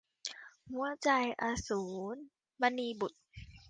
[0.69, 1.09] หัวใจ
[1.41, 1.81] อสู
[2.13, 2.15] ร-
[2.61, 3.23] มณีบุษย์